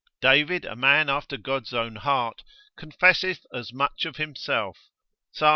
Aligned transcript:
David, 0.19 0.65
a 0.65 0.75
man 0.75 1.11
after 1.11 1.37
God's 1.37 1.75
own 1.75 1.97
heart, 1.97 2.41
confesseth 2.75 3.45
as 3.53 3.71
much 3.71 4.03
of 4.05 4.15
himself, 4.15 4.89
Psal. 5.31 5.49